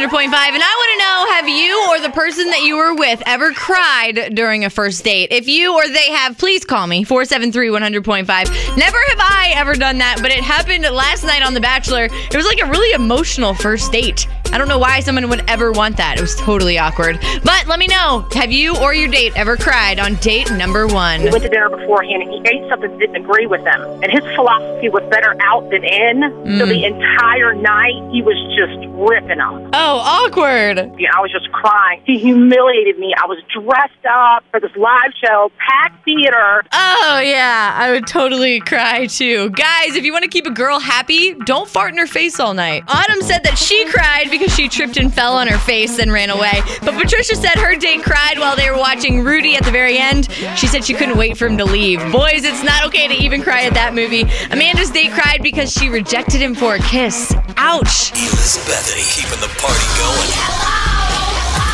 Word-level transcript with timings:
100.5. 0.00 0.24
And 0.24 0.32
I 0.32 0.48
want 0.48 0.90
to 0.92 0.98
know 0.98 1.32
have 1.34 1.48
you 1.48 1.86
or 1.90 2.00
the 2.00 2.14
person 2.14 2.46
that 2.46 2.62
you 2.62 2.76
were 2.76 2.94
with 2.94 3.22
ever 3.26 3.52
cried 3.52 4.34
during 4.34 4.64
a 4.64 4.70
first 4.70 5.04
date? 5.04 5.30
If 5.30 5.46
you 5.46 5.74
or 5.74 5.86
they 5.86 6.10
have, 6.12 6.38
please 6.38 6.64
call 6.64 6.86
me 6.86 7.04
473 7.04 7.68
100.5. 7.68 8.76
Never 8.78 8.98
have 9.08 9.18
I 9.20 9.52
ever 9.56 9.74
done 9.74 9.98
that, 9.98 10.20
but 10.22 10.30
it 10.30 10.42
happened 10.42 10.84
last 10.84 11.24
night 11.24 11.42
on 11.42 11.52
The 11.52 11.60
Bachelor. 11.60 12.04
It 12.04 12.34
was 12.34 12.46
like 12.46 12.62
a 12.62 12.66
really 12.66 12.94
emotional 12.94 13.52
first 13.52 13.92
date. 13.92 14.26
I 14.52 14.58
don't 14.58 14.66
know 14.66 14.78
why 14.78 14.98
someone 14.98 15.28
would 15.28 15.48
ever 15.48 15.70
want 15.70 15.96
that. 15.98 16.18
It 16.18 16.20
was 16.20 16.34
totally 16.34 16.76
awkward. 16.76 17.20
But 17.44 17.68
let 17.68 17.78
me 17.78 17.86
know 17.86 18.26
have 18.32 18.50
you 18.50 18.76
or 18.78 18.92
your 18.92 19.08
date 19.08 19.32
ever 19.36 19.56
cried 19.56 20.00
on 20.00 20.16
date 20.16 20.50
number 20.50 20.88
one? 20.88 21.22
We 21.22 21.30
went 21.30 21.44
to 21.44 21.48
dinner 21.48 21.68
beforehand 21.68 22.22
and 22.22 22.32
he 22.32 22.40
ate 22.50 22.68
something 22.68 22.90
that 22.90 22.98
didn't 22.98 23.16
agree 23.16 23.46
with 23.46 23.60
him. 23.60 23.80
And 24.02 24.10
his 24.10 24.24
philosophy 24.34 24.88
was 24.88 25.04
better 25.08 25.36
out 25.42 25.70
than 25.70 25.84
in. 25.84 26.22
So 26.58 26.66
the 26.66 26.82
mm. 26.82 26.84
entire 26.84 27.54
night 27.54 28.10
he 28.10 28.22
was 28.22 28.34
just 28.58 28.88
ripping 28.96 29.38
them. 29.38 29.70
Oh, 29.72 30.02
awkward. 30.02 30.78
Yeah, 30.98 31.10
I 31.14 31.20
was 31.20 31.30
just 31.30 31.50
crying. 31.52 32.02
He 32.04 32.18
humiliated 32.18 32.98
me. 32.98 33.14
I 33.16 33.26
was 33.26 33.38
dressed 33.54 34.04
up 34.08 34.42
for 34.50 34.58
this 34.58 34.74
live 34.74 35.12
show, 35.24 35.52
packed 35.58 36.04
theater. 36.04 36.64
Oh, 36.72 37.20
yeah. 37.22 37.74
I 37.76 37.92
would 37.92 38.08
totally 38.08 38.58
cry 38.60 39.06
too. 39.06 39.50
Guys, 39.50 39.94
if 39.94 40.04
you 40.04 40.12
want 40.12 40.24
to 40.24 40.30
keep 40.30 40.46
a 40.46 40.50
girl 40.50 40.80
happy, 40.80 41.34
don't 41.44 41.68
fart 41.68 41.92
in 41.92 41.98
her 41.98 42.06
face 42.08 42.40
all 42.40 42.54
night. 42.54 42.82
Autumn 42.88 43.22
said 43.22 43.44
that 43.44 43.56
she 43.56 43.84
cried 43.90 44.28
because 44.30 44.39
she 44.48 44.68
tripped 44.68 44.96
and 44.96 45.12
fell 45.12 45.34
on 45.34 45.48
her 45.48 45.58
face 45.58 45.98
and 45.98 46.12
ran 46.12 46.30
away. 46.30 46.62
But 46.82 46.94
Patricia 46.94 47.36
said 47.36 47.58
her 47.58 47.76
date 47.76 48.02
cried 48.02 48.38
while 48.38 48.56
they 48.56 48.70
were 48.70 48.78
watching 48.78 49.22
Rudy 49.22 49.56
at 49.56 49.64
the 49.64 49.70
very 49.70 49.98
end. 49.98 50.30
She 50.56 50.66
said 50.66 50.84
she 50.84 50.94
couldn't 50.94 51.18
wait 51.18 51.36
for 51.36 51.46
him 51.46 51.58
to 51.58 51.64
leave. 51.64 52.00
Boys, 52.12 52.44
it's 52.44 52.62
not 52.62 52.84
okay 52.86 53.08
to 53.08 53.14
even 53.14 53.42
cry 53.42 53.62
at 53.64 53.74
that 53.74 53.94
movie. 53.94 54.22
Amanda's 54.50 54.90
date 54.90 55.12
cried 55.12 55.42
because 55.42 55.72
she 55.72 55.88
rejected 55.88 56.40
him 56.40 56.54
for 56.54 56.74
a 56.74 56.78
kiss. 56.78 57.34
Ouch. 57.56 58.12
Bethany 58.12 59.02
keeping 59.12 59.40
the 59.40 59.52
party 59.58 59.86
going. 59.98 60.90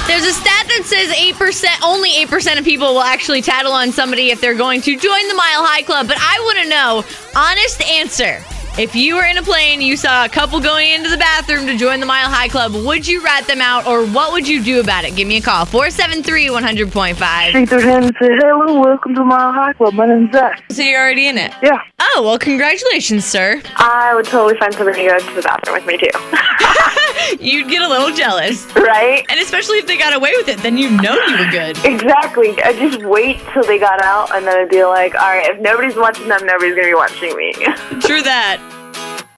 There's 0.06 0.24
a 0.24 0.32
stat 0.32 0.66
that 0.68 0.84
says 0.84 1.10
8%, 1.10 1.66
only 1.84 2.10
8% 2.10 2.58
of 2.58 2.64
people 2.64 2.94
will 2.94 3.02
actually 3.02 3.42
tattle 3.42 3.72
on 3.72 3.90
somebody 3.90 4.30
if 4.30 4.40
they're 4.40 4.54
going 4.54 4.80
to 4.82 4.96
join 4.96 5.28
the 5.28 5.34
Mile 5.34 5.64
High 5.64 5.82
Club. 5.82 6.06
But 6.06 6.16
I 6.20 6.38
want 6.44 6.58
to 6.62 6.68
know, 6.68 7.04
honest 7.34 7.82
answer. 7.82 8.55
If 8.78 8.94
you 8.94 9.14
were 9.14 9.24
in 9.24 9.38
a 9.38 9.42
plane, 9.42 9.80
you 9.80 9.96
saw 9.96 10.26
a 10.26 10.28
couple 10.28 10.60
going 10.60 10.90
into 10.90 11.08
the 11.08 11.16
bathroom 11.16 11.66
to 11.66 11.78
join 11.78 11.98
the 11.98 12.04
Mile 12.04 12.28
High 12.28 12.48
Club, 12.48 12.74
would 12.74 13.08
you 13.08 13.24
rat 13.24 13.46
them 13.46 13.62
out 13.62 13.86
or 13.86 14.04
what 14.04 14.32
would 14.32 14.46
you 14.46 14.62
do 14.62 14.80
about 14.80 15.06
it? 15.06 15.16
Give 15.16 15.26
me 15.26 15.38
a 15.38 15.40
call. 15.40 15.64
473 15.64 16.48
100.5. 16.48 17.52
Shake 17.52 17.70
their 17.70 17.80
hand 17.80 18.04
and 18.04 18.14
say, 18.20 18.28
hello, 18.28 18.78
welcome 18.78 19.14
to 19.14 19.24
Mile 19.24 19.50
high 19.50 19.72
club. 19.72 19.94
My 19.94 20.04
name's 20.04 20.30
Zach. 20.30 20.62
So 20.70 20.82
you're 20.82 21.00
already 21.00 21.26
in 21.26 21.38
it? 21.38 21.54
Yeah. 21.62 21.80
Oh, 21.98 22.22
well, 22.22 22.38
congratulations, 22.38 23.24
sir. 23.24 23.62
I 23.76 24.14
would 24.14 24.26
totally 24.26 24.58
find 24.58 24.74
somebody 24.74 25.04
to 25.04 25.08
go 25.08 25.18
to 25.20 25.34
the 25.34 25.40
bathroom 25.40 25.76
with 25.76 25.86
me, 25.86 25.96
too. 25.96 26.10
You'd 27.46 27.68
get 27.68 27.80
a 27.82 27.88
little 27.88 28.12
jealous. 28.12 28.66
right? 28.74 29.24
And 29.28 29.38
especially 29.38 29.78
if 29.78 29.86
they 29.86 29.96
got 29.96 30.14
away 30.14 30.32
with 30.36 30.48
it, 30.48 30.58
then 30.58 30.76
you 30.76 30.90
know 30.90 31.14
you 31.14 31.38
were 31.38 31.50
good. 31.50 31.78
Exactly. 31.84 32.60
I'd 32.62 32.76
just 32.76 33.04
wait 33.04 33.38
till 33.52 33.62
they 33.62 33.78
got 33.78 34.02
out, 34.02 34.34
and 34.34 34.44
then 34.46 34.58
I'd 34.58 34.68
be 34.68 34.84
like, 34.84 35.14
all 35.14 35.20
right, 35.28 35.48
if 35.48 35.60
nobody's 35.60 35.94
watching 35.94 36.26
them, 36.28 36.44
nobody's 36.44 36.74
going 36.74 36.86
to 36.86 36.90
be 36.90 36.94
watching 36.94 37.36
me. 37.36 37.52
True 38.00 38.22
that. 38.22 38.60